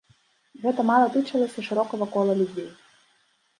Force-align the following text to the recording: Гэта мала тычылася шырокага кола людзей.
Гэта 0.63 0.85
мала 0.91 1.05
тычылася 1.17 1.65
шырокага 1.69 2.05
кола 2.19 2.33
людзей. 2.43 2.69